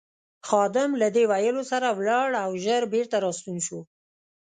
خادم 0.47 0.91
له 1.01 1.07
دې 1.15 1.23
ویلو 1.31 1.63
سره 1.71 1.87
ولاړ 1.97 2.29
او 2.43 2.49
ژر 2.63 2.83
بېرته 2.93 3.15
راستون 3.25 3.57
شو. 3.65 3.79